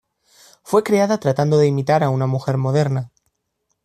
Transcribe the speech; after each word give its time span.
Fue 0.63 0.81
creada 0.81 1.19
tratando 1.19 1.59
de 1.59 1.67
imitar 1.67 2.03
a 2.03 2.09
una 2.09 2.25
mujer 2.25 2.57
moderna. 2.57 3.11